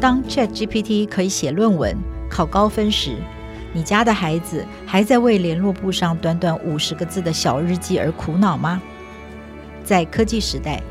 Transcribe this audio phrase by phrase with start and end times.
[0.00, 1.94] 当 ChatGPT 可以写论文、
[2.30, 3.16] 考高分时，
[3.74, 8.80] 你家的孩子还在为联络簿上短短五十个字的小日记而苦恼吗？
[9.84, 10.82] 在科技时代，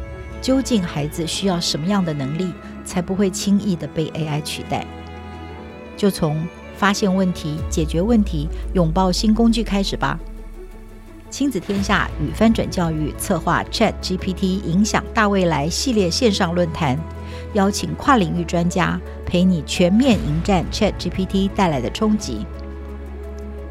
[0.44, 2.54] 究竟孩子需要什么样的能力，
[2.86, 4.86] 才不会轻易地被 AI 取代？
[5.98, 6.48] 就从
[6.78, 10.20] 发现问题、解决问题、拥抱新工具开始吧。
[11.32, 16.98] 亲子天下与翻转教育策划 ChatGPT 影响大未来系列线上论坛，
[17.54, 22.46] 邀请跨领域专家陪你全面迎战 ChatGPT 带来的冲击。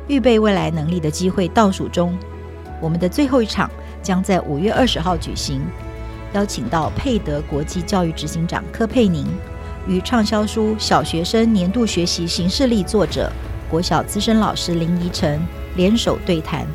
[0.07, 2.17] 预备未来能力的机会倒数中，
[2.81, 3.71] 我们的最后一场
[4.03, 5.61] 将在五月二十号举行，
[6.33, 9.27] 邀请到佩德国际教育执行长柯佩宁。
[9.87, 13.33] 与畅销书《小学生年度学习行事历》作者、
[13.71, 15.41] 国小资深老师林怡晨
[15.77, 16.67] 联手对谈，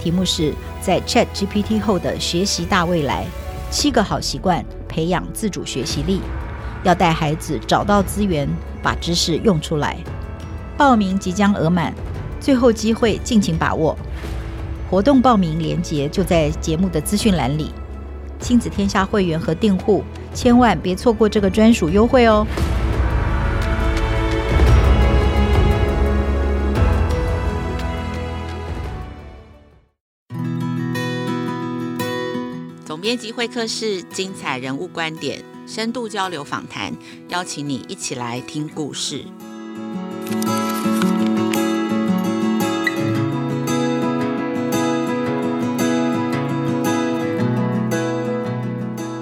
[0.00, 3.26] 题目是在 ChatGPT 后的学习大未来：
[3.70, 6.20] 七个好习惯培养自主学习力。
[6.84, 8.48] 要带孩子找到资源，
[8.80, 9.96] 把知识用出来。
[10.76, 11.92] 报名即将额满，
[12.38, 13.96] 最后机会，尽情把握。
[14.88, 17.72] 活动报名链接就在节目的资讯栏里。
[18.38, 20.04] 亲子天下会员和订户。
[20.32, 22.44] 千万别错过这个专属优惠哦！
[33.04, 36.90] 编辑会客室，精彩人物观点，深度交流访谈，
[37.28, 39.26] 邀请你一起来听故事。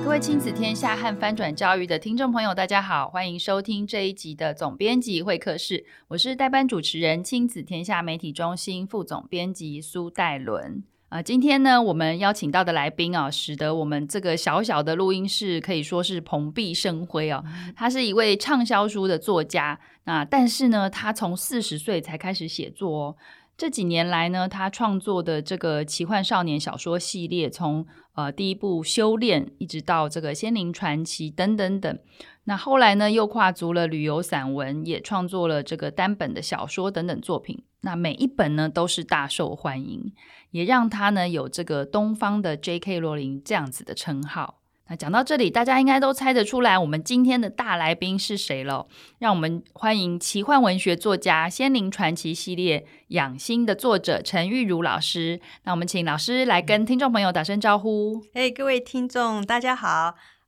[0.04, 5.84] 各位亲子天下和翻转教育的听众朋友，大家好，欢迎收听这一集的总编辑会客室。
[6.06, 10.84] 我是代班主持人，亲子天下媒体中心副总编辑苏岱伦。
[11.12, 17.44] 啊、呃，今天呢，我们邀请到的来宾啊，使得我们这个小小的录音室可以说是蓬荜生辉哦。
[17.76, 23.16] 他是一位畅销书的作家，那但是呢，他从四十岁才开始写作哦。
[23.58, 31.98] 这几年来呢，他创作的这个奇幻少年小说系列，从呃第一部《修炼》一直到这个《仙灵传奇》等等等。
[32.44, 37.62] 那后来呢，又跨足了旅游散文，也创作了这个单本的小说等等作品。
[37.82, 40.12] 那每一本呢，都是大受欢迎，
[40.50, 42.98] 也让他呢有这个东方的 J.K.
[42.98, 44.60] 罗琳这样子的称号。
[44.88, 48.86] 那讲到这里，大家应该都猜得出来，我们今天的大来宾是谁了？
[49.18, 55.40] 让我们欢迎奇幻文学作家《仙灵传奇》系列《养心》的作者陈玉如老师。
[55.64, 58.22] 那我们请老师来跟听众朋友打声招呼。
[58.34, 59.88] 哎各位听众，大家好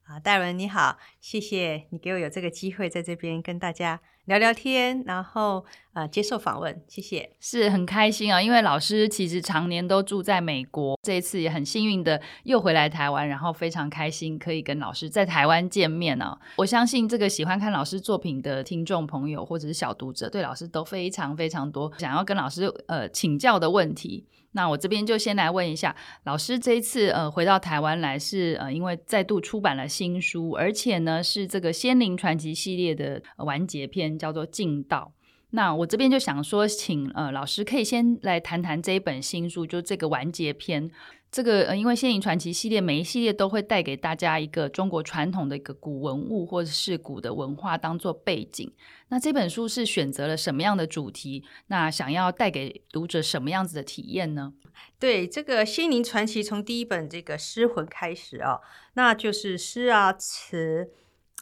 [0.07, 4.01] 啊，戴伦你好，谢谢你给我有这个机会在这边跟大家。
[4.27, 16.39] 聊聊天，然后呃接受访问，谢谢，是很开心啊、因为老师其实常年都住在美国，这一次也很幸运的又回来台湾，然后非常开心可以跟老师在台湾见面哦。
[16.57, 24.27] 我相信这个喜欢看老师作品的听众朋友或者是小读者，对老师都非常非常多想要跟老师呃请教的问题。
[24.57, 25.95] 那我这边就先来问一下
[26.25, 35.13] 老师，这一次呃回到台湾来是呃因为再度出版了新书，而且呢是这个《仙灵传奇》系列的完结篇，叫做《尽道》。
[35.51, 40.91] 那我这边就想说，请呃老师可以先来谈谈这一本新书，就这个完结篇。
[41.35, 48.73] 这个呃，因为《仙灵传奇》系列每一系列都会带给大家一个中国传统的一个古文物或者是古的文化当做背景。
[49.09, 51.45] 那这本书是选择了什么样的主题？
[51.67, 54.53] 那想要带给读者什么样子的体验呢？
[55.01, 58.61] 对，这个《仙灵传奇》从第一本这个诗魂开始啊，
[58.93, 60.93] 那就是诗啊、词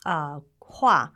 [0.05, 1.13] 啊、画，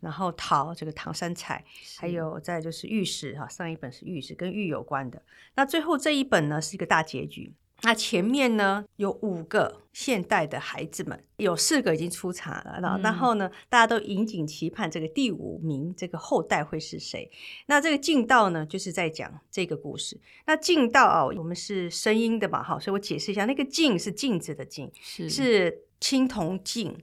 [0.00, 5.22] 然后陶这个唐三彩，是还有再就是玉石哈，上一本是玉石，跟玉有关的。
[5.54, 7.54] 那最后这一本呢，是一个大结局。
[7.82, 17.30] 那前面呢，有五个现代的孩子们，有四个已经出场了，然后然后呢，大家都引颈期盼这个第五名这个后代会是谁？
[17.66, 20.20] 那这个尽道呢，就是在讲这个故事。
[20.46, 26.96] 那尽道哦，我们是声音的嘛，哈，所以我解释一下，那个镜是镜子的镜，是是青铜镜，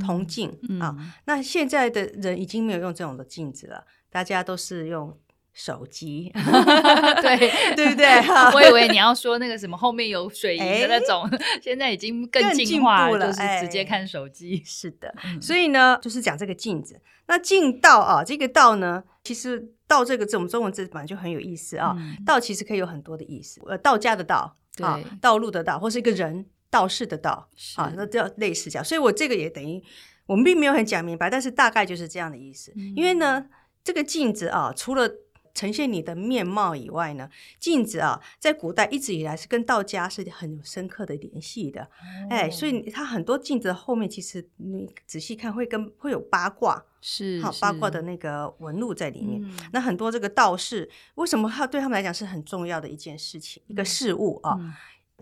[0.00, 0.96] 铜镜啊。
[1.26, 5.18] 那现在的人已经没有用这种的镜子了，大家都是用。
[5.54, 6.30] 手机，
[7.22, 8.06] 对 对不对？
[8.52, 14.60] 我以为你要说那个什么后面有水银的那种，欸、现在已经更进化了，就是直接看手机。
[14.66, 17.00] 是的，嗯、所以呢，就是讲这个镜子。
[17.26, 21.94] 那镜道啊，这个道呢，其实道这个字，我们中文字本来就很有意思啊。
[21.96, 28.84] 嗯、道其实可以有很多的意思，呃，道家的道，对啊，道路的道，或是一个人道士的道是啊，那叫类似这样。
[28.84, 29.80] 所以我这个也等于
[30.26, 32.72] 我们并没有很讲明白，但是大概就是这样的意思。
[32.76, 33.46] 嗯、因为呢，
[33.84, 35.08] 这个镜子啊，除了
[35.54, 41.82] 呈现你的面貌以外呢，镜子啊，在古代一直以来是跟道家是很有深刻的联系的。
[41.82, 41.88] 哦、
[42.28, 49.40] 哎，所以它很多镜子后面，其实你仔细看会跟会有八卦，是好八卦的那个纹路在里面。
[49.42, 54.56] 嗯、那很多这个道士，为什么他对他们来讲是很重要的一件事情，嗯、一个事物啊？
[54.58, 54.72] 嗯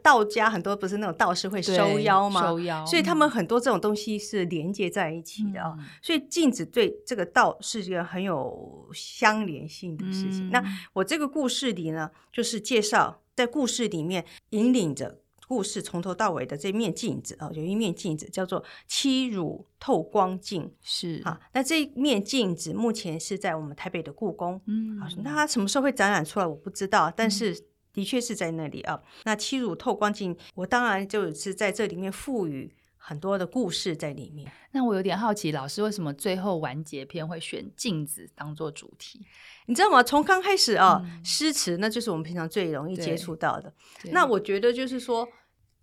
[0.02, 2.42] 道家很多不是那种道士会收妖吗？
[2.42, 5.76] 收妖，所以他们很多这种东西是连接在一起的啊、哦。
[5.78, 10.48] 嗯、所以镜子对这个道是一个很有相连性的事情。
[10.48, 21.38] 嗯、那我这个故事里呢，就是介绍在故事里面引领着故事从头到尾的这面镜子啊、哦，有一面镜子叫做七乳透光镜，是啊。
[21.52, 27.71] 那这面镜子目前是在我们台北的故宫，嗯，那它什么时候会展览出来，我不知道，但是。
[27.92, 29.02] 嗯的确是在那里啊。
[29.24, 34.50] 那七乳透光镜，我当然就是在这里面赋予很多的故事在里面。
[34.70, 39.20] 那我有点好奇，老师为什么最后完结篇会选镜子当做主题？
[39.66, 40.02] 你知道吗？
[40.02, 43.72] 从刚开始啊，嗯、诗词那就是我们平常最容易接触到的。
[44.04, 45.28] 那我觉得就是说，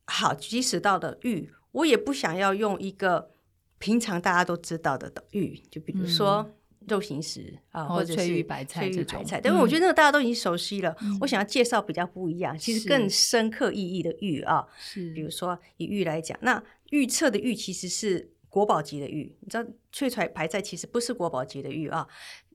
[0.06, 3.30] 好，即使到了玉，我也不想要用一个
[3.78, 6.50] 平常大家都知道的玉，就比如说。
[6.90, 10.96] 嗯肉形石啊，或者是翠玉白菜这种，但是我觉得那个大家都已经熟悉了。
[11.22, 19.36] 我想要介绍比较不一样，其实更深刻意义的玉啊，是比如说以玉来讲，那预测的玉其实是国宝级的玉。
[19.42, 22.08] 你知道翠彩白菜其实不是国宝级的玉啊，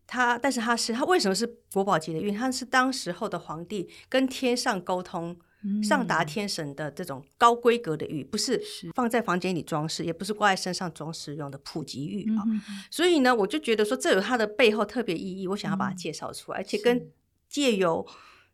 [0.06, 2.32] 它但是它是它为什么是国宝级的玉？
[2.32, 5.36] 它是当时候的皇帝跟天上沟通。
[5.82, 8.62] 上达天神的这种高规格的玉，不是
[8.94, 12.26] 放在房间里装饰，也不是挂在身上装饰用的普及玉
[12.90, 17.08] 所以呢，我就觉得说，这有它的背后特别意义，我想要把它介绍出来，嗯、而且跟
[17.48, 18.06] 借由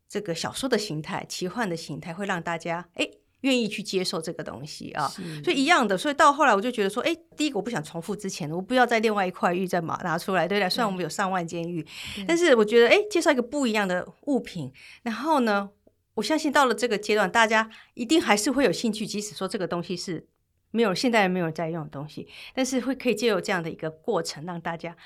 [0.09, 3.09] 这个小说的形态、奇幻的形态，会让大家哎
[3.41, 5.09] 愿意去接受这个东西啊。
[5.43, 10.69] 所以一样的，所以到后来我就觉得说，哎，第一个我不想重复之前的，我不要再另外一块玉再拿拿出来，对不对？
[10.69, 11.87] 虽然我们有上万件玉，
[12.29, 14.71] 但是我觉得哎，介绍一个不一样的物品，
[15.03, 15.71] 然后呢，
[16.15, 20.27] 我相信到了这个阶段，大家一定还是会有兴趣，即使说这个东西是
[20.71, 24.97] 没有现在没有在用的东西，但是会可以借由这样的一个过程，让大家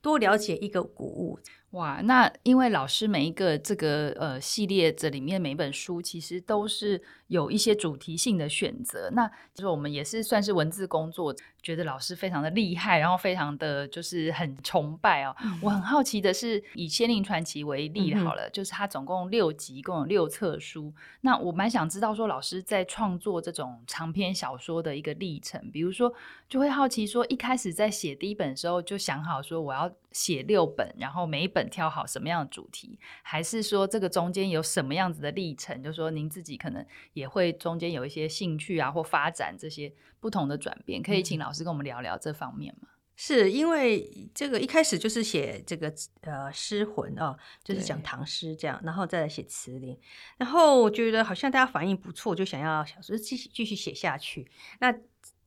[0.00, 1.38] 多了解一个古物。
[1.70, 15.34] 哇，那因为老师每一个这个呃系列这里面每一本书其实都是有一些主题性的选择，那就是我们也是算是文字工作，觉得老师非常的厉害，然后非常的就是很崇拜哦。
[15.42, 20.92] 嗯、我很好奇的是，以《仙灵传奇》为例好了，嗯、就是它总共六集，共有六册书。
[21.22, 26.12] 那我蛮想知道说，老师在创作这种长篇小说的一个历程，比如说
[26.46, 31.60] 就会好奇说，一开始在写第一本的时候就想好说我要写六本，然后每一本。
[31.70, 35.80] 挑好什么样的主题，还是说这个中间有什么样子的历程？
[35.82, 42.88] 就是说您自己可能也会中间有一些兴趣啊，或发展这些不同的转变，可以请老师跟我们聊聊这方面吗？
[43.16, 49.98] 是因为这个一开始就是写这个呃诗魂哦，就是讲唐诗这样，然后再来写词林，
[50.38, 54.50] 然后我觉得好像大家反应不错，就想要想说继续继续写下去。
[54.80, 54.94] 那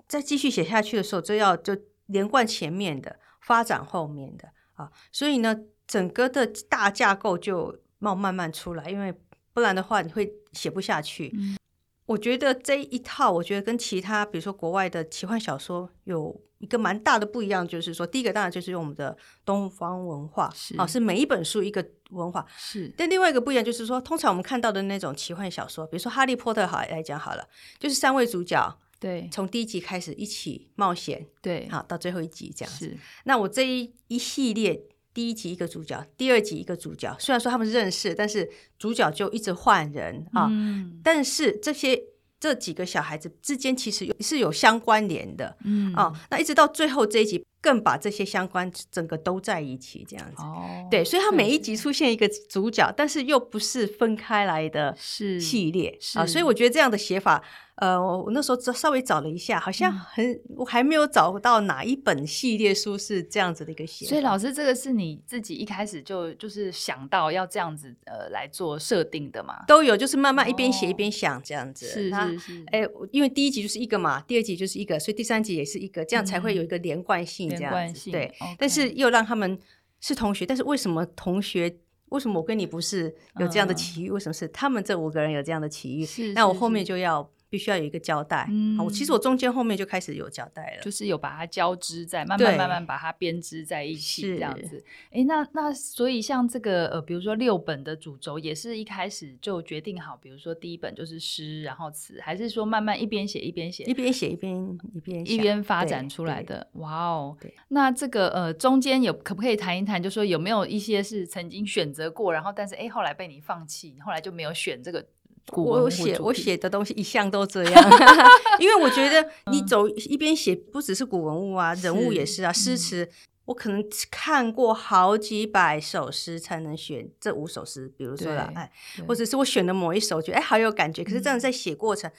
[0.08, 5.56] 再继续写下去的时候，就要就连贯前面的，发展后面的啊，所以呢。
[5.86, 9.14] 整个的大架构就冒慢慢出来，因为
[9.54, 11.30] 不然的话你会写不下去。
[11.38, 11.58] 嗯、
[12.06, 19.16] 我觉得这一套，我觉得跟其他比如说国外的奇幻小说有一个蛮大的不一样，就是说第一个当然就是用我们的
[19.46, 22.46] 东方文化，是啊，是每一本书一个文化。
[22.58, 27.48] 是，但另外一个不一样就是说，通常我们看到的那种奇幻小说，比如说《哈利波特》好来讲好了，
[27.80, 32.86] 就是三位主角对，从第一集开始一起冒险，对，好到最后一集这样子。
[32.88, 34.84] 是，那我这一一系列。
[35.14, 37.16] 第一集一个主角，第二集一个主角。
[37.20, 40.48] 虽然说他们认识，但是主角就一直换人啊。
[40.50, 42.02] 嗯、但是这些
[42.40, 45.56] 这几个小孩子之间其实有是有相关联的。
[45.64, 50.42] 嗯啊，那一直到最后这一集，更把这些相关整个都在一起这样子。
[50.42, 56.26] 哦，对，所以他每一集出现一个主角，但是又不是分开来的系列啊。
[56.26, 57.44] 所以我觉得这样的写法。
[57.76, 64.06] 呃，我我那时候稍微找了一下，好像很、嗯、我还没有找到哪一本系列书是这样子的一个写。
[64.06, 69.66] 所以老师，这个是你自己一开始就就是想到要这样子呃来做设定的嘛？
[69.66, 71.88] 都有，就是慢慢一边写一边想这样子。
[71.88, 72.64] 是是是。
[72.68, 77.70] 哎，因为第一集就是一个嘛，第二集就是一个，所以第三集也是一个，这样才会有一个连贯性这样子。
[77.70, 78.12] 连贯性。
[78.12, 78.34] 对。
[78.60, 79.58] 但是又让他们
[80.00, 81.76] 是同学，但是为什么同学？
[82.10, 84.10] 为什么我跟你不是有这样的奇遇？
[84.10, 86.06] 嗯、为什么是他们这五个人有这样的奇遇？
[86.06, 87.28] 是是是，那我后面就要。
[87.54, 88.48] 必须要有一个交代。
[88.50, 94.84] 嗯，好，我其实我中间后面就开始有交代了，就是有把它交织在，慢慢慢慢把它编织在一起，这样子。
[95.12, 106.68] 哎，那那所以像这个呃，比如说六本的主轴，也是一开始就决定好，比如说第一本就是诗，然后词，还是说慢慢一边写一边写，一边写一边一边一边发展出来的？
[106.74, 115.06] 哇哦，那这个呃中间有可不可以谈一谈，就说有没有一些是曾经选择过，然后但是哎后来被你放弃，后来就没有选这个。
[115.52, 117.90] 我写我写的东西一向都这 样，
[118.60, 123.10] 因为我觉得你走一边写，不只是古文物啊，人物也是啊，诗词，
[123.46, 128.72] 我可能看过好几百首诗才能选这五首诗，比如说了，哎，
[129.08, 132.10] 或者是我选的某一首，觉得哎好有感觉，可是这样在写过程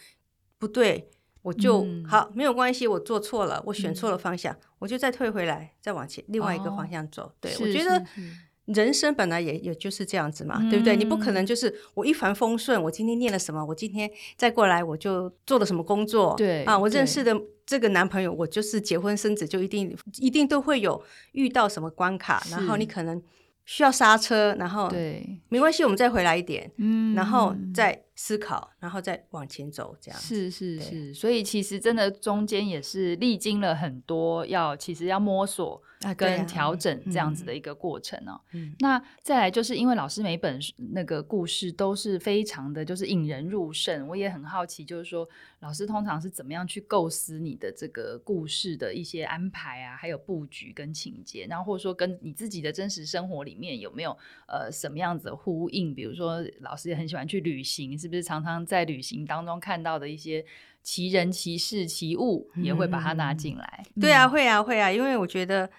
[0.58, 1.10] 不对，
[1.42, 7.32] 我就好没有关系，我做错了，我选错了方向，我就再退回来，再往前另外一个方向走。
[7.40, 8.04] 对，我觉得。
[8.66, 10.96] 人生本来也也就是这样子嘛，嗯、对不对？
[10.96, 21.02] 你不可能就是我一帆风顺，我今天念了什么，我今天再过来我就做了什么工作，对啊，我认识的这个男朋友，我就是结婚生子就一定一定都会有
[21.32, 23.22] 遇到什么关卡，然后你可能
[23.66, 35.82] 需要刹车，然后对，没关系，我们再回来一点，嗯，然后再思考，然后再往前走，这样是是是，所以其实真的中间也是历经了很多要，要其实要摸索。
[36.18, 40.60] 跟调整这样子的一个过程哦、嗯、那再来就是因为老师每本
[40.92, 45.26] 那个故事都是非常的就是引人入胜，我也很好奇，就是说
[45.60, 54.14] 老师通常是怎么样去构思你的这个故事的一些安排啊，还有布局跟情节，然后或者说跟你自己的真实生活里面有没有
[54.46, 55.94] 呃什么样子的呼应？
[55.94, 60.44] 比如说老师也很喜欢去旅行，是不是常常在旅行当中看到的一些
[60.82, 63.84] 奇人奇事奇物也会把它拿进来？
[63.96, 65.70] 嗯、对啊，会啊，会啊，因为我觉得。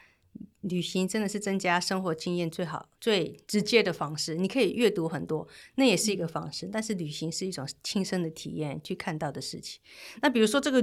[0.67, 4.33] 旅行真的是增加生活经验最好、最直接的方式。
[4.33, 6.65] 你可以阅读很多，那也是一个方式。
[6.65, 9.79] 嗯、但是旅行是一种亲身的体验，去看到的事情。
[10.23, 10.81] 那比如说这个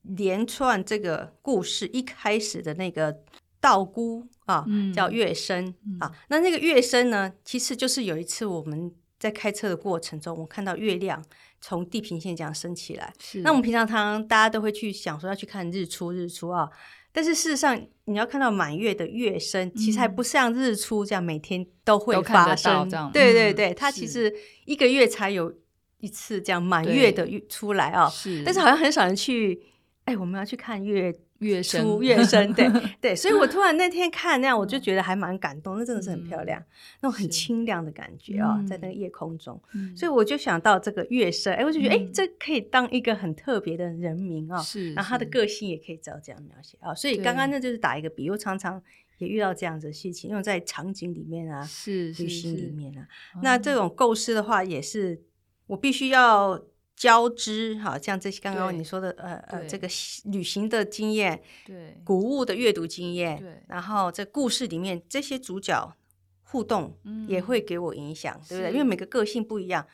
[0.00, 3.14] 连串这个故事一开始的那个
[3.60, 6.10] 道姑啊，嗯、叫月生、嗯、啊。
[6.30, 11.22] 那那个月生呢，其实就是有一次我们在开车的过程中，我看到月亮
[11.60, 13.12] 从地平线这样升起来。
[13.18, 16.68] 是那我们平常常大家都会去想说要去看日出，日出啊。
[17.10, 22.88] 但是事实上，你要看到满月的月升，其实还不像日出这样每天都会发生。
[23.12, 24.32] 对对对，它其实
[24.66, 25.52] 一个月才有
[25.98, 28.08] 一次这样满月的月出来啊。
[28.08, 29.62] 是，但是好像很少人去。
[30.04, 31.12] 哎，我们要去看月。
[31.38, 32.68] 月升，月升，对
[33.00, 36.60] 对，所以我突然那天看那样，我就觉得还蛮感动，那真的是很漂亮，
[37.00, 39.60] 那种很清亮的感觉啊，在那个夜空中，
[39.96, 48.82] 所以我就想到这个月升，哎，我就觉得哎，这可以当一个很特别的人名啊，是，然后他的个性也可以照这样描写啊，所以刚刚那就是打一个比，我常常
[49.18, 53.06] 也遇到这样子的事情，因为在场景里面啊，是旅行里面啊，
[53.42, 55.22] 那这种构思的话，也是
[55.68, 56.60] 我必须要。
[56.98, 59.88] 交织，哈像这些刚刚你说的，呃呃，这个
[60.24, 65.96] 旅行的经验，对，古物的阅读经验，对，然后这故事里面这些主角
[66.42, 68.72] 互动，也会给我影响，对不对？
[68.72, 69.86] 因为每个个性不一样，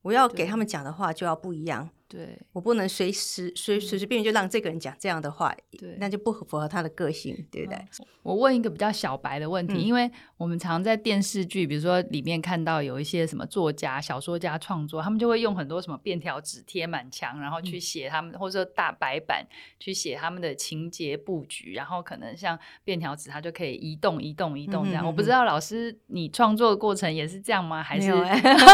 [0.00, 1.90] 我要给他们讲的话就要不一样。
[2.12, 7.82] 对，我不能随时随随随便便就让这个人讲这样的话，对，那就不符合他的个性，对不对？
[8.22, 19.46] 我问一个比较小白的问题，因为我们常在电视剧，比如说里面看到有一些什么作家、小说家创作，他们就会用很多什么便条纸贴满墙，然后去写他们，或者说大白板
[19.80, 25.06] 去写他们的情节布局，然后可能像便条纸，它就可以移动、移动、移动这样。
[25.06, 27.82] 我不知道老师你创作的过程也是这样吗？
[27.82, 28.12] 还是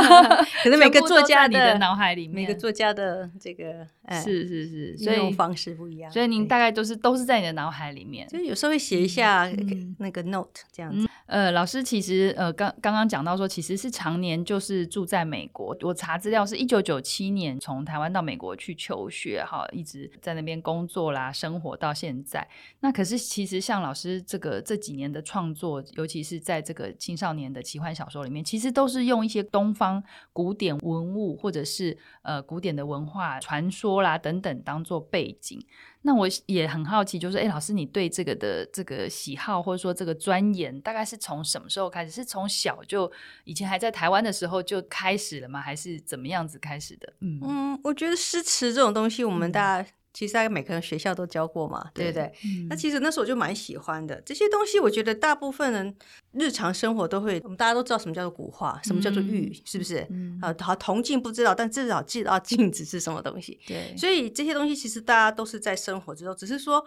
[0.64, 3.27] 可能每个作家你的脑海里面，每个作家的。
[3.40, 3.86] 这个
[4.22, 6.10] 是是是，所以方式不一样。
[6.10, 9.46] 所以您大概都是都是在你的脑海里面，就是有时候会写一下
[9.98, 11.06] 那个 note 这样子。
[11.26, 15.76] 呃，老师其实呃刚刚刚讲到说，其实是常年就是住在美国。
[15.82, 22.48] 我查资料是一九九七年从台湾到美国去求学，哈，一直在那边工作啦，生活到现在。
[22.80, 33.18] 那可是其实像老师这个这几年的创作，尤其是在这个青少年的奇幻小说里面，其实都是用一些东方古典文物或者是呃古典的文化。
[33.18, 35.64] 啊，传说啦等等当做背景，
[36.02, 42.10] 那我也很好奇，就是哎，老师，你对这个的这个喜好或者说这个钻研，大概是从什么时候开始？
[42.10, 43.10] 是从小就
[43.44, 45.60] 以前还在台湾的时候就开始了吗？
[45.60, 47.12] 还是怎么样子开始的？
[47.20, 49.90] 嗯嗯，我觉得诗词这种东西，我们大家。
[50.18, 52.24] 嗯其实大概每个人学校都教过嘛，对不对？
[52.44, 54.80] 嗯、那其实那时候我就蛮喜欢的这些东西。
[54.80, 55.94] 我觉得大部分人
[56.32, 60.04] 日常生活都会，我们大家都知道什么叫做古画，什么叫做玉，嗯、是不是？
[60.10, 63.60] 嗯、啊，好，铜镜不知道，但至少知道镜子是什么东西。
[63.64, 66.84] 对，所以这些东西其实大家都是在生活之中，只是说，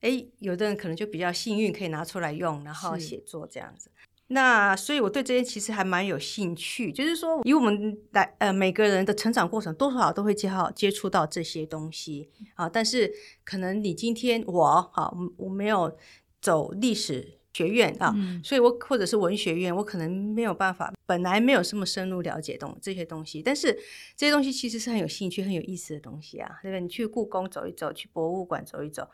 [0.00, 3.88] 哎，有的人可能就比较幸运，可以拿出来用，然后写作这样子。
[4.28, 12.68] 那所以我对这些其实还蛮有兴趣，就是说以我们来呃每个人的成长过程，多少都会接好接触到这些东西啊。
[12.68, 15.96] 但是可能你今天我啊我没有
[16.40, 23.42] 走历史学院啊，嗯、所以我或者是文学院，我可能没有办法，本来没有这么深入了解东这些东西。
[23.42, 23.72] 但是
[24.14, 26.80] 这些东西其实是很有兴趣、很有意思的东西啊，对不对？
[26.82, 29.08] 你去故宫走一走，去博物馆走一走。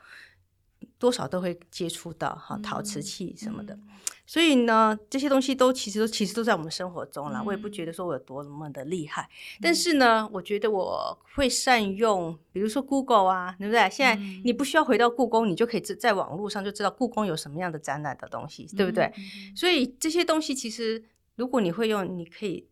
[0.97, 3.81] 多少都会接触到哈陶瓷器什么的，嗯、
[4.25, 7.39] 所以呢，这些东西都其实都其实都在我们生活中了。
[7.39, 13.89] 嗯、我也不觉得说我有多么的厉害，嗯、但是呢，我觉得我会善用，比如说 Google 啊，对不对？
[13.89, 19.05] 现在你不需要回到故宫，你就可以在网络上就知道故宫有什么样的展览的东西，对不对？
[19.17, 21.03] 嗯、所以这些东西其实
[21.35, 22.67] 如果你会用，你可以。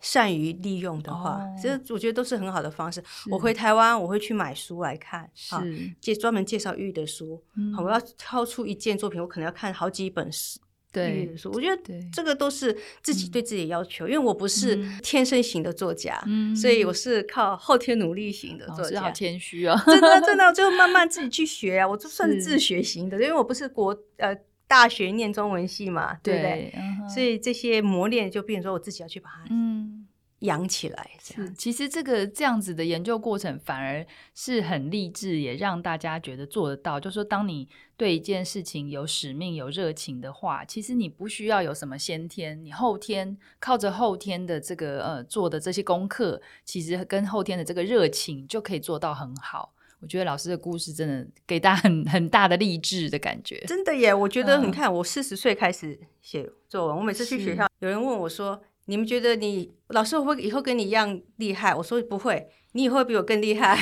[0.00, 3.02] 善于利用的话，哦、其实我觉得都是很好的方式。
[3.30, 5.56] 我回台湾，我会去买书来看，是
[6.00, 7.42] 介专门介绍玉的书。
[7.56, 10.60] 嗯、我要挑出一件作品，我可能要看好几本书。
[10.90, 19.02] 对玉的书，我觉得这个都是自己对自己的要求，嗯、因为我不是天生型的作家，嗯、所以我是靠后天努力型的作家。
[19.02, 21.86] 好谦虚哦，真的真的， 就慢慢自己去学啊。
[21.86, 24.34] 我就算是自学型的，因为我不是国呃
[24.68, 26.72] 大学念中文系嘛，对不对？
[26.76, 30.04] 嗯、所以这些磨练就变成说我自己要去把它嗯。
[30.42, 34.06] 养起来是，其实这个这样子的研究过程反而
[34.36, 37.00] 是很励志，也让大家觉得做得到。
[37.00, 49.72] 就是说，当你对一件事情有使命、有热情的话，其实你不需要有什么先天，你后天靠着后天的这个呃做的这些功课，其实跟后天的这个热情就可以做到很好。
[50.00, 53.58] 我觉得老师的故事真的给大家很很大的励志的感觉。
[53.66, 54.14] 真的耶！
[54.14, 58.62] 我觉得你看，我四十岁开始写作文，我每次去学校，有人问我说。
[58.88, 61.74] 你们觉得你老师会不会以后跟你一样厉害？
[61.74, 62.48] 我说不会。
[62.72, 63.74] 你以后会比我更厉害，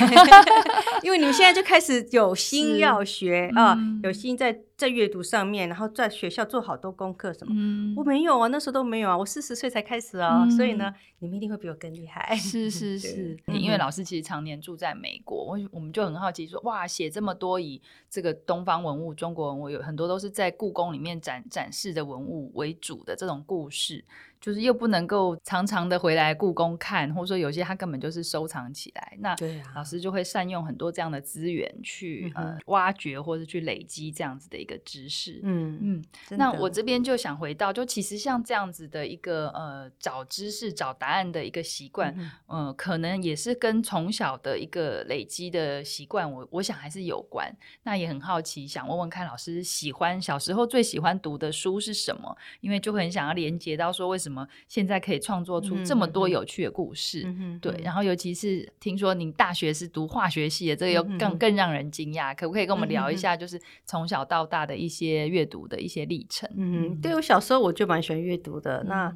[1.03, 7.53] 因为你们现在就开始有心要学啊，嗯、有心在在阅读上面，然后在学校做好多功课什么。
[7.55, 12.33] 嗯、我没有啊，那时候都没有啊，我四十岁才开始啊，嗯、所以呢，你们一定会比我更厉害。
[12.37, 24.03] 是 是是，对因为老师其实常年住在美国，我我们就很好奇说，哇，写这么多以这个东方文物、中国文物有很多都是在故宫里面展展示的文物为主的这种故事，
[24.39, 29.35] 就是又不能够常常的回来故宫看，或者说有些他根本就是收藏起来，那
[29.75, 35.39] 老师就会善用很多这样的资源去、啊、呃挖掘或者去累积这样子的一个知识。
[35.43, 42.13] 嗯嗯，嗯那我这边就想回到，就其实像这样子的一个呃找知识、找答案的一个习惯，
[42.47, 47.55] 嗯、呃，可能也是跟从小的一个累积的习惯，我我想还是有关。
[47.83, 52.35] 那也很好奇，想问问看老师喜欢小时候最喜欢读的书是什么？
[52.61, 54.26] 因为就很想要连接到说，为什么
[54.69, 57.23] 现在可以创作出这么多有趣的故事？
[57.25, 58.37] 嗯嗯、对，然后尤其。
[58.37, 62.35] 是听说你大学是读化学系的，这个又更、嗯、更让人惊讶。
[62.35, 66.47] 可不可以跟我们聊一下，就是从小到大的一些阅读的一些历程？
[66.55, 68.83] 嗯，对，我小时候我就蛮喜欢阅读的。
[68.83, 69.15] 嗯、那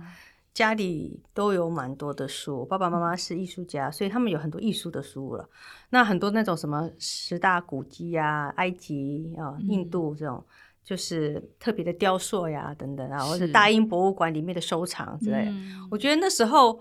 [0.55, 5.47] 家里都有蛮多的书，爸爸妈妈是艺术家，所以他们有很多艺术的书了。
[5.91, 10.45] 那很多那种什么十大古迹啊、埃及啊、印度这种，嗯、
[10.83, 15.51] 就是特别的雕塑呀等等啊，是或者大英博物馆里面的收藏之类的。
[15.51, 16.79] 嗯、我觉得那时候。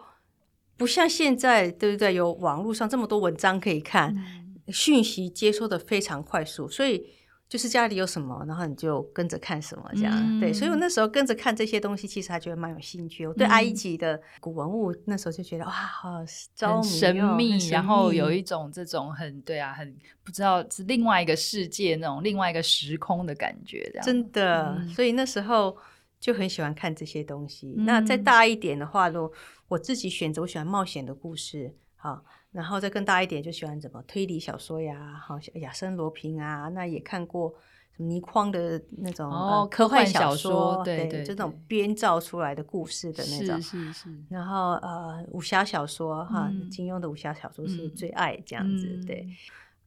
[0.80, 2.14] 不像现在，对不对？
[2.14, 7.06] 有网络上这么多文章可以看，嗯、讯息接收的非常快速，所以
[7.50, 10.52] 就是家里有什么，然后你就跟着看什么，这样、嗯、对。
[10.52, 13.26] 所以我那时候跟着看这些东西，其实还觉得蛮有兴趣。
[13.26, 24.76] 我对埃及的古文物那时候就觉得哇，好很神秘，然后有一种这种很对啊，很不知道是另外一个世界那种另外一个时空的感觉，这样真的。
[24.78, 25.76] 嗯、所以那时候。
[26.20, 27.74] 就很喜欢看这些东西。
[27.78, 29.32] 嗯、那再大一点的话，如果
[29.68, 37.54] 我自己选择，我喜欢冒险的故事，好，然后再更大一点，就喜欢什么推理小说呀，好，亚森罗平啊，那也看过
[37.96, 44.24] 什么倪匡的那种哦、呃、科幻小说，对，对，这种编造出来的故事的那种，是是是。
[44.28, 49.26] 然后呃，武侠小说哈，嗯、金庸的武侠小说是最爱这样子，嗯、对。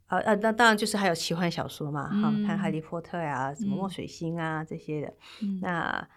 [0.07, 6.07] 呃呃，那当然就是还有奇幻小说嘛，哈、嗯，看哈利波特呀、啊，什么墨水星啊、嗯、这些的，嗯、那。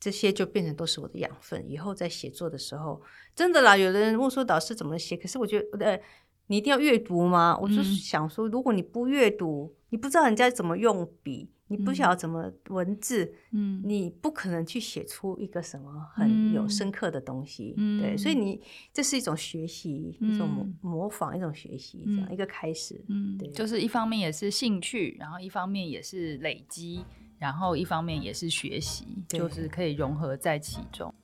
[0.00, 3.02] 这些就变成都是我的养分，以后在写作的时候，
[3.34, 3.76] 真的啦。
[3.76, 6.00] 有的人问说导师怎么写，可是我觉得，呃，
[6.46, 7.58] 你一定要阅读吗？
[7.60, 17.74] 我就想说，如果你不阅读，你不知道人家怎么用笔，你不晓得怎么文字，嗯，你不可能去写出一个什么很有深刻的东西。
[17.76, 18.60] 嗯，对，所以你
[18.92, 23.04] 这是一种学习，嗯、一种模模仿，一种学习，这样、嗯、一个开始。
[23.08, 27.04] 嗯，对，就是一方面也是兴趣，然后一方面也是累积。
[27.38, 31.14] 然后一方面也是学习，就是可以融合在其中。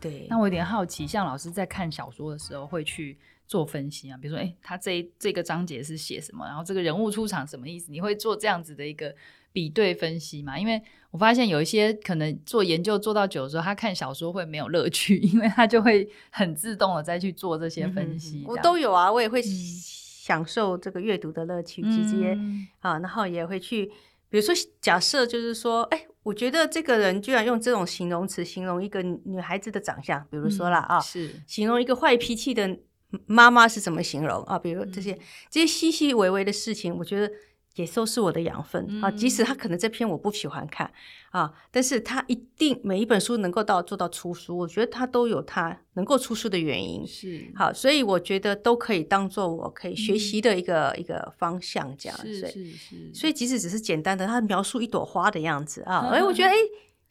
[0.00, 0.26] 对。
[0.28, 7.90] 那我有点好奇，像老师在看小说的时候会去做分析啊，比如说，哎、欸，他这这个章节是写什么，然后这个人物出场什么意思？
[7.92, 9.14] 你会做这样子的一个
[9.52, 10.58] 比对分析吗？
[10.58, 18.44] 因为我发现有一些可能做研究做到久的时候，他看小说会没有乐趣， 因为他就会很自动的再去做这些分析。
[18.46, 19.42] 我都有啊，我也会
[20.30, 23.86] 享受这个阅读的乐趣，直接、嗯、啊，然后也会去，
[24.28, 32.78] 比如说假设就是说，哎、欸，我觉得这个人居然用这种形容词形容一个女孩子的长相，比如说啦、嗯、啊，是形容一个坏脾气的。
[33.26, 34.56] 妈妈是怎么形容啊？
[34.56, 35.18] 比如这些、嗯、
[35.50, 37.28] 这些细细微微的事情，我觉得
[37.76, 39.10] 也都是我的养分、嗯、啊。
[39.10, 40.90] 即使他可能这篇我不喜欢看
[41.30, 47.06] 啊，但是他一定每一本书能够到做到出书，我觉得他都有他能够出书的原因。
[47.06, 52.18] 是好，所以我觉得都可以当做我可以学习的一个、嗯、一个方向，这样。
[52.18, 53.14] 是是是。
[53.14, 56.54] 所以即使只是简单的，他描述一朵花的样子啊， 哎、嗯，我觉得哎。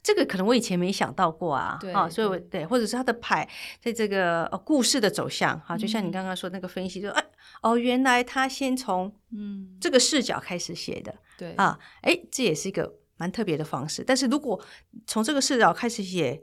[0.01, 3.47] 这个可能我以前没想到过啊，对啊，所以我对，或者是他的牌
[3.81, 7.25] 在这个呃故事的走向，哈、嗯，就像你刚刚说那个分析，就哎
[7.61, 14.03] 哦，原来他先从嗯这个视角开始写的，对啊，哎，这也是一个蛮特别的方式。
[14.05, 14.59] 但是如果
[15.05, 16.41] 从这个视角开始写。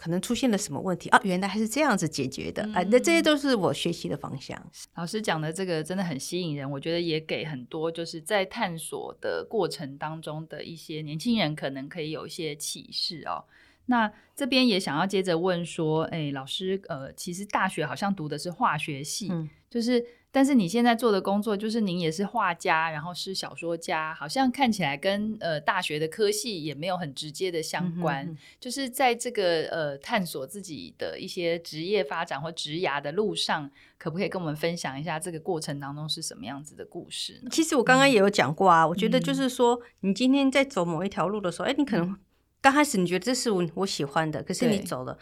[0.00, 1.20] 可能出现了什么问题啊？
[1.24, 4.58] 原来还是这样子解决的，哎、嗯，那这些都是我学习的方向。
[4.94, 13.44] 老师讲的这个真的很吸引人，我觉得也给很多就是在探索的过程当中的一些年轻人可能可以有一些启示哦。
[13.86, 20.02] 那这边也想要接着问说，哎，老师，呃，其实大学好像读的是化学系，嗯、就是。
[20.32, 28.24] 但是你现在做的工作，就是您也是画家，然后是小说家，好像看起来跟呃大学的科系也没有很直接的相关。
[28.24, 28.38] 嗯哼嗯。
[28.60, 37.50] 就是在这个呃探索自己的一些职业发展或职涯的路上，可不可以跟我们分享一下这个过程当中是什么样子的故事呢？
[37.50, 42.16] 其实我刚刚也有讲过啊，嗯、我觉得就是说，你今天在走某一条路的时候，哎、嗯，你可能
[42.60, 45.18] 刚开始你觉得这是我我喜欢的，可是你走了。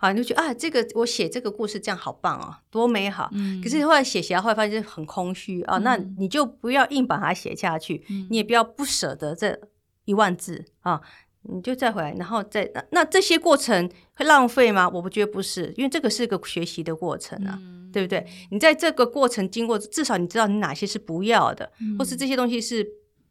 [0.00, 3.28] 好，你就觉得啊，这个我写这个故事这样好棒哦，多美好。
[3.32, 3.60] 嗯。
[3.60, 5.78] 可是后来写写，后来发现很空虚啊。
[5.78, 9.58] 那你就不要硬把它写下去，嗯，你也不要不舍得这
[10.04, 11.00] 一万字啊，
[11.42, 14.88] 你就再回来，然后再那那这些过程会浪费吗？
[14.88, 18.24] 我不觉得不是，因为这个是个学习的过程啊，嗯，对不对？
[18.52, 22.86] 你在这个过程经过，至少你知道你哪些是不要的，嗯，或是这些东西是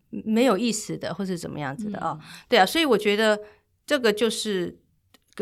[0.09, 2.19] 没有意思的，或是怎么样子的啊？
[2.49, 3.39] 对啊，所以我觉得
[3.85, 4.77] 这个就是。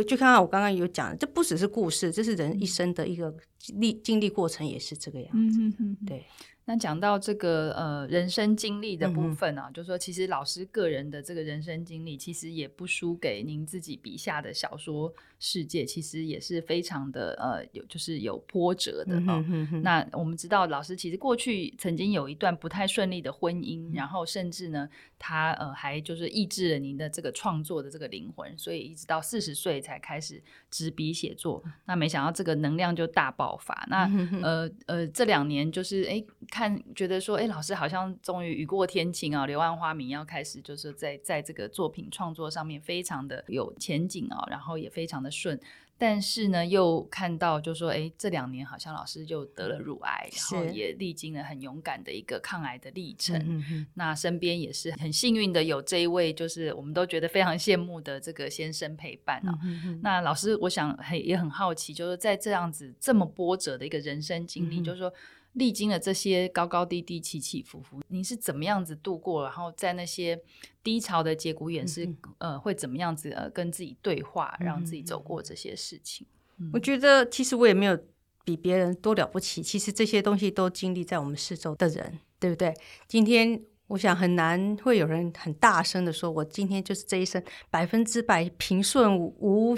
[0.03, 3.33] 就看看我刚刚有讲，这不只是故事，这是人一生的一个
[3.75, 5.59] 历经历过程，也是这个样子。
[5.79, 6.25] 嗯对。
[6.67, 19.45] 那讲到这个呃人生经历的部分啊，嗯、就是说其实老师个人的这个人生经历，其实也不输给您自己笔下的小说世界，其实也是非常的呃有就是有波折的哦。
[19.47, 30.41] 嗯、哼那我们知道老师其实过去曾经有一段不太顺利的婚姻，嗯、然后甚至呢他呃还就是抑制了您的这个创作的这个灵魂，所以一直到四十岁才开始
[30.75, 31.63] 执笔写作。
[31.85, 33.85] 那没想到这个能量就大爆发。
[33.89, 36.23] 那、 嗯、呃呃这两年就是哎。
[36.51, 45.59] 看，觉得说，哎，老师好像终于雨过天晴啊，《柳暗花明》要开始，就是在在这个作品创作上面非常的有前景啊，然后也非常的顺。
[45.97, 53.63] 但是呢，又看到就是说，哎，这两年好像老师就得了乳癌，然后也历经了很勇敢的一个抗癌的历程。
[53.93, 59.57] 那身边也是很幸运的有这一位，就是我们都觉得非常羡慕的这个先生陪伴啊。
[60.01, 65.13] 那老师，我想很也很好奇，就是在这样子这么波折的一个人生经历，嗯、就是说。
[65.55, 69.43] 历经了这些高高低低、起起伏伏，你是怎么样子度过？
[69.43, 70.39] 然后在那些
[70.83, 76.27] 低潮的节骨眼是、嗯、呃，会怎么样子呃，跟自己对话，让自己走过这些事情？
[76.57, 77.97] 嗯、我觉得其实我也没有
[78.43, 79.63] 比别人多了不起。
[79.63, 82.73] 其实这些东西都经历在我们四周的人，对不对？
[83.07, 89.75] 今天我想很难会有人很大声的说，我今天就是这一生百分之百平顺无。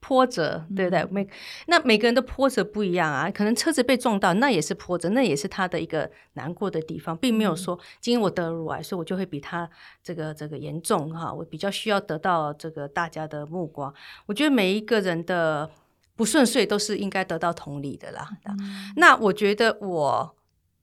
[0.00, 1.04] 无波折，对不对？
[1.10, 1.28] 每
[1.66, 9.68] 那每个人的波折不一样啊，可能车子被撞到，那也是波折，那也是他的一个难过的地方，并没有说今天我得了乳癌，所以我就会比他
[10.02, 13.92] 这个这个严重哈，我比较需要得到这个大家的目光。
[14.26, 15.70] 我觉得每一个人的
[16.16, 18.28] 不顺遂都是应该得到同理的啦。
[18.46, 20.36] 嗯、那我觉得我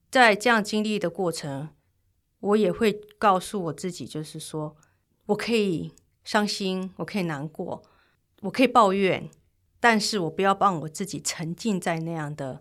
[0.10, 1.70] 在这样经历的过程，
[2.40, 4.76] 我也会告诉我自己，就是说
[5.26, 5.92] 我可以
[6.24, 7.84] 伤心，我可以难过。
[8.42, 9.30] 我可以抱怨，
[9.80, 12.60] 但是我不要让我自己沉浸在那样的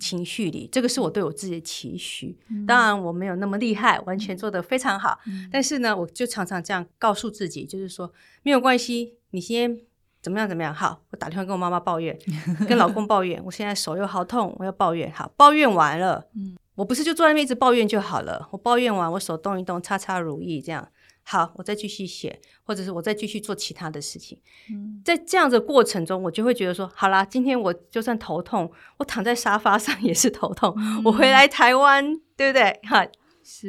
[0.00, 0.64] 情绪里。
[0.66, 2.38] 嗯、这个是我对我自己的期许。
[2.50, 5.18] 嗯、当然，我没有那么厉害，完全做得非常好。
[5.26, 9.78] 嗯、但是呢，我就常常这样告诉自己，就是说没有关系，你先
[10.20, 10.72] 怎么样怎么样。
[10.74, 12.18] 好，我打电话跟我妈妈抱怨，
[12.68, 15.10] 跟老公抱怨，我现在手又好痛，我要抱怨。
[15.12, 18.48] 好，抱怨完了，嗯、我不是就坐在那边一直抱怨就好了。
[18.52, 20.88] 我抱怨完，我手动一动，擦擦乳液，这样。
[21.30, 24.40] 好，我再继续写，或者是我再继续做其他的事情。
[24.70, 30.74] 嗯，在这样的过程中，我就会觉得说，好啦，今天我就算头痛，我躺在沙发上也是头痛。
[30.78, 32.80] 嗯、我回来台湾，对不对？
[32.84, 33.06] 哈，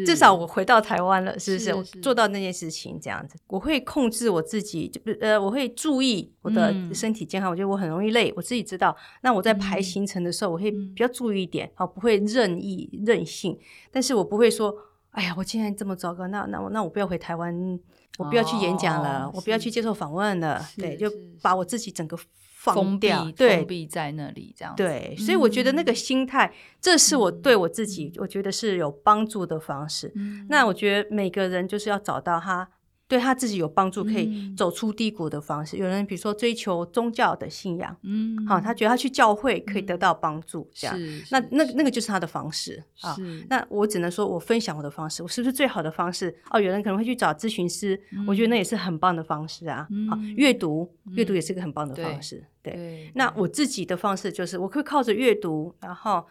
[0.06, 1.66] 至少我回到台湾了，是不是？
[1.66, 7.50] 是是我做到那件事情这样子，我会控制我自己，就呃，我会注意我的身体健康。
[7.50, 8.96] 嗯、我觉得我很容易累，我自己知道。
[9.22, 13.60] 那我在排行程的时候，我会比较注意一点，好、嗯，不会任意任性，
[13.92, 14.74] 但是我不会说。
[15.12, 17.80] 哎呀，我今天这么糟糕，那那我那我不要回台湾，
[18.18, 22.18] 我不要去演讲了，哦、我不要去接受访问了，对，就把我自己整个
[22.56, 24.74] 放掉，封闭对，封闭在那里这样。
[24.76, 30.12] 对，所以我觉得那个心态，嗯、这是我对我自己，我觉得是有帮助的方式。
[30.16, 32.70] 嗯、那我觉得每个人就是要找到他。
[33.10, 35.76] 对他自己有帮助，可以走出低谷的方式。
[35.76, 43.18] 嗯、有人比如说追求宗教的信仰，嗯，好，他觉得他去教会可以得到帮助，嗯、这样，那那那个就是他的方式啊。
[43.50, 46.34] 那我只能说我分享我的方式，我是不是最好的方式？
[46.52, 49.88] 哦，有人可能会去找咨询师，嗯、我觉得那也是很棒的方式啊。
[49.90, 52.46] 嗯、好，阅读，阅读也是个很棒的方式。
[52.62, 56.24] 对那我自己的方式就是，我可以靠着阅读，然后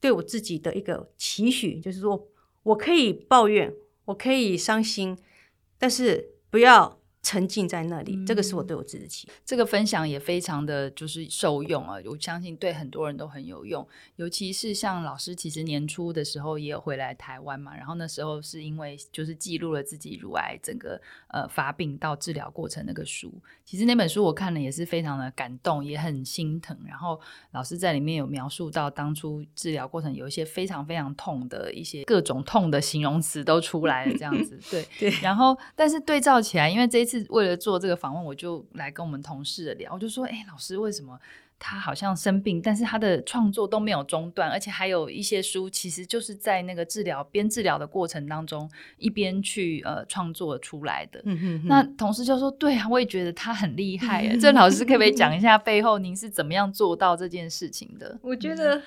[0.00, 2.26] 对我自己的一个期许，就是说
[2.64, 3.72] 我可以抱怨，
[4.06, 5.16] 我可以伤心。
[5.84, 9.26] 但是不要沉浸在那里，嗯、这个是我对我自己的期。
[9.44, 13.84] 这个分享也非常的就是受用啊，我相信对很多人都很有用。
[14.16, 23.32] 尤其是像老师，其实年初的时候也有回来台湾嘛，然后那时候是因为就是记录了自己乳癌整个呃发病到治疗过程那个书。
[23.64, 26.78] 其实那本书我看了也是非常的感动，也很心疼。
[26.86, 27.18] 然后
[27.52, 35.10] 老师在里面有描述到当初治疗过程有一些非常非常痛的一些各种痛的形容词都出来了，这样子对 对。
[35.22, 37.13] 然后但是对照起来，因为这一次。
[37.20, 41.18] 是为了做这个访问，我就来跟我们同事聊，我就说：“哎，老师，为什么
[41.58, 51.20] 他好像生病，但是他的创作都没有中断，而且还有一些书，其实就是在那个治疗边治疗的过程当中，一边去呃创作出来的。
[51.24, 54.26] 嗯哼哼”那同事就说：“对啊，我也觉得他很厉害。
[54.38, 58.18] ”郑老师可不可以讲一下背后您是怎么样做到这件事情的？
[58.22, 58.82] 我觉得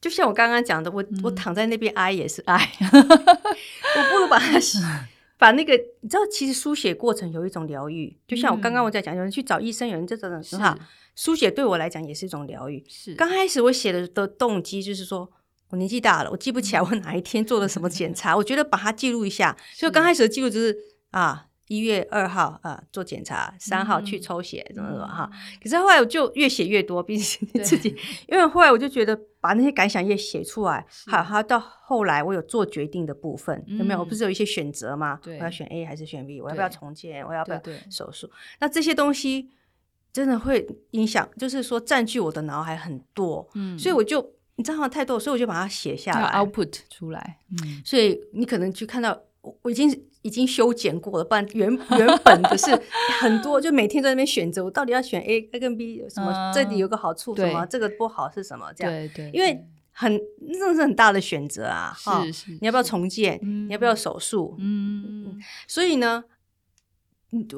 [0.00, 4.58] 就像我刚刚讲的，我、嗯、我躺在那边哀也是哀， 我不如把它。
[5.38, 10.76] 把那个，你知道，其实书写过程有一种疗愈，就像我刚刚我在讲，有人去找医生，有人这种很好。
[11.14, 12.84] 书写对我来讲也是一种疗愈。
[12.88, 15.30] 是，刚开始我写的的动机就是说，
[15.70, 19.56] 我年纪大了，我记不起来我哪一天做了什么检查，我觉得把它记录一下。
[19.74, 20.76] 所以刚开始的记录就是
[21.10, 21.46] 啊。
[21.68, 25.30] 一月二号啊，做检查，三号去抽血，怎么怎么哈。
[25.62, 27.94] 可是后来我就越写越多，毕竟 自己，
[28.26, 34.00] 因为后来我就觉得把那些感想也写出来，好，好到后来我有做决定的部分，有没有？
[34.00, 35.20] 我不是有一些选择吗？
[35.24, 36.40] 我要选 A 还是选 B？
[36.40, 37.24] 我要不要重建？
[37.26, 38.30] 我要不要手术？
[38.60, 39.50] 那这些东西
[40.12, 44.88] 真的会影响，就是说占据我的脑海很多，嗯，所以我就你知道吗？
[44.88, 49.16] 太多，所以我就把它写下来，output 出来，嗯，所以你可能就看到
[49.48, 50.04] 我我已经。
[50.22, 52.66] 已经修剪过了，不然原原本的是
[53.22, 56.52] 很多，就每天在那边选择，我到底要选 A、A 跟 B 什么？
[56.52, 57.64] 这里有个好处什么？
[57.66, 58.70] 这个不好是什么？
[58.74, 60.18] 这样对对，因为很
[60.52, 61.96] 真的是很大的选择啊！
[61.96, 63.38] 是是，你要不要重建？
[63.40, 64.56] 你要不要手术？
[64.58, 66.24] 嗯，所以呢，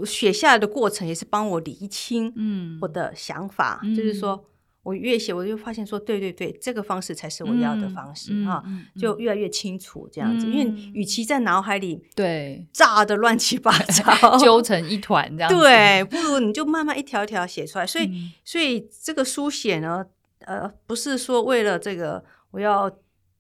[0.04, 4.44] 写下来的过程也是帮我理清嗯我的想法，就是说。
[4.82, 8.64] 我越写，我就发现说，对对对，这个方式才是我要的方式哈，
[8.98, 10.46] 就越来越清楚这样子。
[10.46, 17.86] 因为与其在脑海里对炸得乱七八糟， 揪成一团这样子，对，不如你就慢慢一条一条写出来。
[17.86, 18.10] 所以，
[18.42, 20.02] 所以这个书写呢，
[20.46, 22.90] 呃，不是说为了这个我要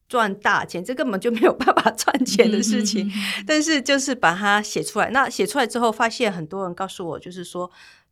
[0.08, 3.10] 赚大钱，这根本就没有办法赚钱的事情。
[3.46, 7.70] 但是就是把它写出来，那写出来之后，发现很多人告诉我，就是说。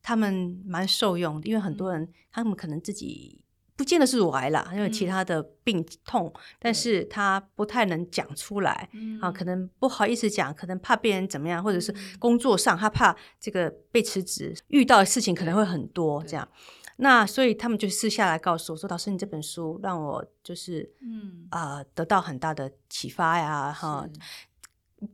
[0.08, 3.44] 他们蛮受用的，因为很多人他们可能自己
[3.76, 16.48] 不见得是乳癌啦，因为其他的病痛，嗯、但是他不太能讲出来、嗯、啊，可能不好意思讲，可能怕别人怎么样，或者是工作上他怕这个被辞职，遇到的事情可能会很多这样。
[17.00, 21.46] 那所以他们就私下来告诉我说：“老师，你这本书让我就是嗯。
[21.50, 24.08] 啊、呃、得到很大的启发呀，哈。”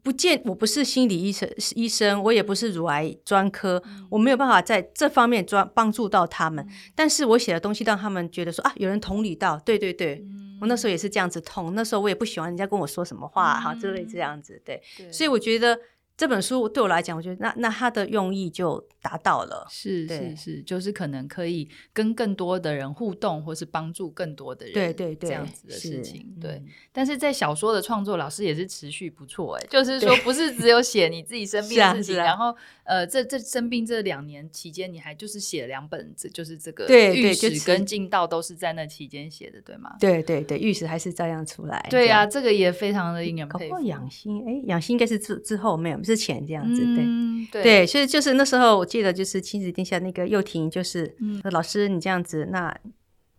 [0.03, 6.65] 不见，我不是心理医生，医生，我也不是乳癌专科，嗯、我没有办法在这方面专帮助到他们。
[6.65, 15.13] 嗯、但是我写的东西让他们觉得说啊，有人同理到，对对对，嗯、我那时候也是这样子痛，那时候我也不喜欢人家跟我说什么话哈、嗯，之类这样子，对，对。
[15.13, 15.79] 所以我觉得。
[16.17, 26.63] 这本书对我来讲，我觉得那那它的用意就达到了，是是是，就是可能可以跟更多的人互动，或是帮助更多的人，对对对，这样子的事情，对。
[26.93, 39.97] 但是在小说的创作，老师也是持续不错，哎， 就是说不是只有写你自己生 病的事情，然后呃，这这生病这两年期间，你还就是写两本，这就是这个玉石跟进道都是在那期间写的，对吗？
[39.99, 43.81] 对对对，玉石还是照样出来，对呀，这个也非常的令人佩服。
[43.81, 46.04] 养心，哎，养心应该是之之后没有。
[46.05, 47.63] 之前这样子，嗯、对。
[47.63, 52.73] 对，所以就是那时候我记得就是亲子天下那个幼婷，就是、嗯、老师你这样子，那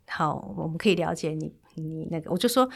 [0.08, 2.69] 好，我们可以了解你你那个，我就说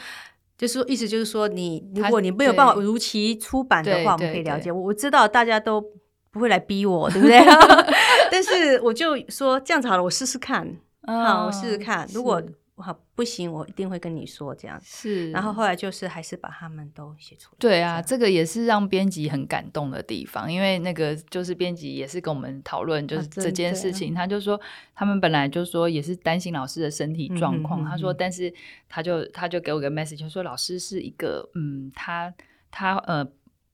[0.56, 4.72] 就是说意思就是说你如果你没有办法如期出版的话，我们可以了解。
[4.72, 5.84] 我我知道大家都
[6.30, 7.38] 不会来逼我，对不对？
[8.32, 10.66] 但是我就说这样子好了，我试试看，
[11.02, 12.42] 哦、好，我试试看，如果。
[12.80, 14.80] 好，不行，我一定会跟你说这样。
[14.82, 17.56] 是，然后后来就是还是把他们都写出来。
[17.58, 24.60] 对啊，这个也是让编辑很感动的地方，因为那个就是编辑也是跟我们讨论，就是这件事情，啊、他就说
[24.94, 28.52] 他们本来就说也是担心老师的身体状况，嗯、他说，但是
[28.88, 32.32] 他就他就给我个 message，就说老师是一个嗯，他
[32.70, 33.26] 他呃。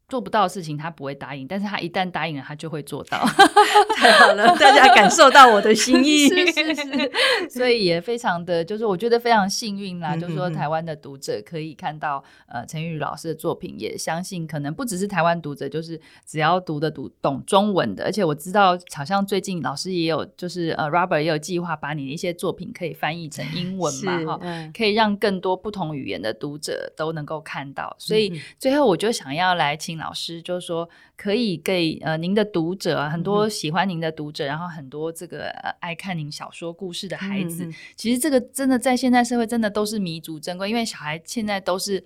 [0.08, 3.18] 做不到的事情，他不会答应，但是他一旦答应了，他就会做到。
[3.96, 7.12] 太好了，大家感受到我的心意， 是是是，
[7.50, 10.16] 所以也非常的，就是我觉得非常幸运啦。
[10.16, 27.92] 就是说，台湾的读者可以看到呃陈玉老师的作品，也相信可能不只是台湾读者，就是只要读的读懂中文的，而且我知道好像最近老师也有，就是呃 Robert 也有计划把你的一些作品可以翻译成英文嘛，哈，嗯、可以让更多不同语言的读者都能够看到。
[27.98, 29.95] 所以最后我就想要来请。
[29.96, 42.02] 老师就是说，可以给呃您的读者啊，很多喜欢您的读者，嗯、然后很多这个、呃、爱看您小说故事的孩子，嗯、其实这个真的在现在社会真的都是弥足珍贵，因为小孩现在都是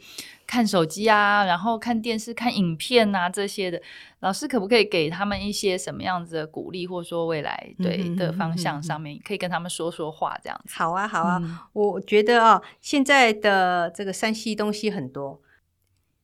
[0.46, 3.80] 看手机啊，然后看电视、看影片啊这些的。
[4.20, 10.74] 老师可不可以给他们一些什么样子的鼓励，或者说未来对的方向上面，可以跟他们说说话这样子？
[10.74, 15.40] 好啊，好啊，嗯、我觉得啊，现在的这个山西东西很多。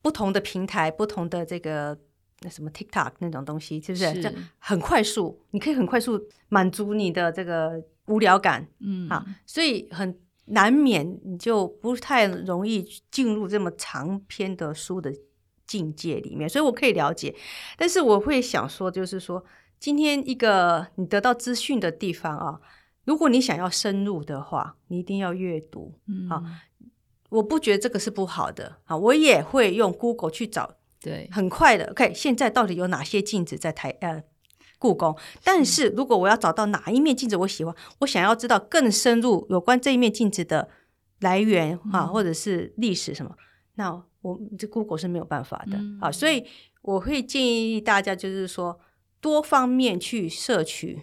[0.07, 1.99] 不同的平台，不同的这个
[2.43, 4.15] 那什么 TikTok 那种东西，是不是？
[4.15, 15.13] 是，这很快速，你可以很快速满足你的这个无聊感，嗯，啊，所以很难免你就不太容易进入这么长篇的书的
[15.67, 16.49] 境界里面。
[16.49, 17.35] 所以我可以了解，
[17.77, 19.45] 但是我会想说，就是说，
[19.81, 22.61] 今天一个你得到资讯的地方啊，
[23.07, 26.45] 如果你想要深入的话，你一定要阅读，嗯，啊。
[27.29, 31.91] 我不觉得这个是不好的啊，我也会用 Google 去找，对，很快的。
[31.91, 34.23] OK，现在到底有哪些镜子在台呃
[34.79, 35.17] 故宫？
[35.43, 40.69] 但是如果我要找到哪一面镜子我喜欢，我想要知道更深入有关这一面镜子的
[41.21, 43.43] 来源啊，或者是历史什么，嗯、
[43.75, 46.13] 那我这 Google 是没有办法的啊。
[46.13, 46.45] 所以
[46.83, 48.79] 我会建议大家就是说
[49.21, 51.01] 多方面去摄取。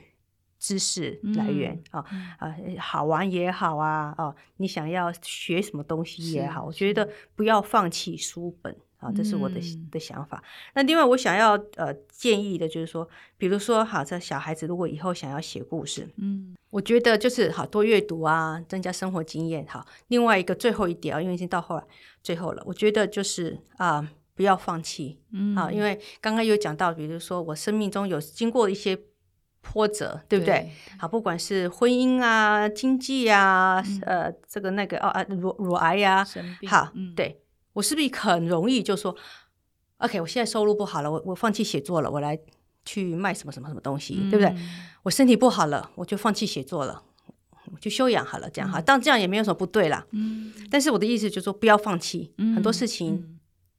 [0.63, 2.05] 知识来源、嗯、啊
[2.39, 10.41] 啊，好玩也好啊哦、啊，你想要学什么东西也好，我觉得不要放弃书本啊，这是我的、嗯、的想法。
[10.73, 13.05] 那另外我想要呃建议的就是说，
[13.37, 19.67] 比如说好，这小孩子如果以后想要写故事，嗯，我觉得就是好多阅读啊，增加生活经验。
[19.67, 21.83] 好，另外一个最后一点啊，因为已经到后来
[22.21, 28.97] 最后了，我觉得就是啊，不要放弃，嗯，啊，因为刚刚有讲到，比如说我生命中有经过一些。
[29.63, 30.53] 波折，对不对？
[30.53, 36.27] 对好，不管是婚姻啊、经济啊，嗯、呃，这个那个哦啊，乳乳癌呀、啊，
[36.67, 39.15] 好，嗯、对我是不是很容易就说
[39.97, 42.37] ，OK，我现在收入不好了，我我放弃写作了，我来
[42.85, 44.55] 去卖什么什么什么东西，嗯、对不对？
[45.03, 47.01] 我身体不好了，我就放弃写作了，
[47.71, 50.05] 我就休养好了，这样哈，当、嗯、这样也没有什么不对啦。
[50.11, 53.32] 嗯，但是我的意思就是说，不要放弃，嗯、很多事情。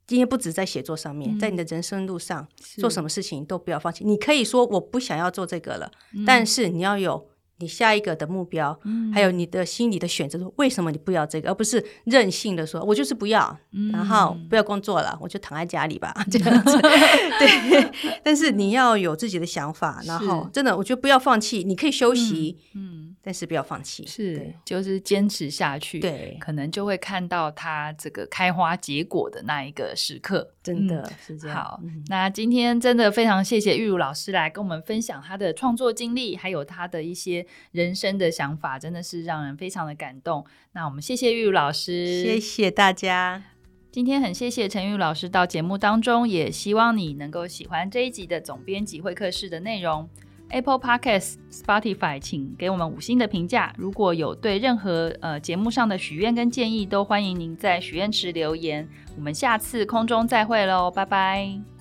[0.05, 4.05] 嗯今天不止在写作上面，在你的人生路上，嗯、做什么事情都不要放弃。
[4.05, 7.27] 你可以说我不想要做这个了，嗯、但是你要有
[7.59, 10.39] 你下一个的目标，嗯、还有你的心里的选择。
[10.39, 16.81] 说为什么你不要这个，而不是任性的说，我就是不要，嗯、然后不要工作了，我就躺在家里吧， 这样子。
[16.81, 22.59] 对，但是你要有自己的想法，然后真的，我觉得不要放弃，你可以休息。
[22.75, 22.83] 嗯。
[22.83, 31.57] 嗯但是不要放弃，是就是坚持下去，对，可能就会看到它这个开花结果的那一个时刻，真的是这样。
[31.57, 40.45] 嗯、好，嗯、那今天真的非常谢谢玉如老师来跟我们分享她的创作经历，还有她的一些人生的想法，真的是让人非常的感动。
[40.73, 43.43] 那我们谢谢玉如老师，谢谢大家。
[43.91, 50.09] 今天很谢谢陈玉老师到节目当中，也希望你能够喜欢这一集的总编辑会客室的内容。
[50.51, 53.73] Apple Podcasts、Spotify，请给我们五星的评价。
[53.79, 58.87] 如果有对任何呃节目上的许愿跟建议，都欢迎您在许愿池留言。
[59.17, 61.74] 我们下次空中再会喽，拜拜。